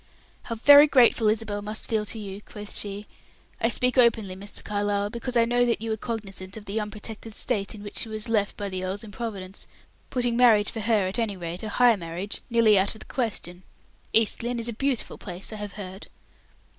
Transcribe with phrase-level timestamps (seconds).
[0.45, 3.05] "How very grateful Isabel must feel to you," quoth she.
[3.61, 4.63] "I speak openly, Mr.
[4.63, 8.09] Carlyle, because I know that you were cognizant of the unprotected state in which she
[8.09, 9.67] was left by the earl's improvidence,
[10.09, 13.61] putting marriage for her, at any rate, a high marriage, nearly out of the question.
[14.11, 16.07] East Lynne is a beautiful place, I have heard."